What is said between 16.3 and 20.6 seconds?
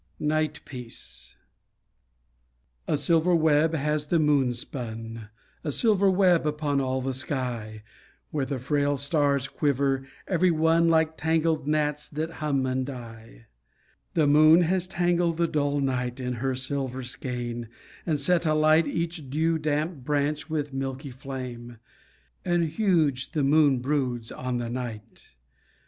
her silver skein and set alight Each dew damp branch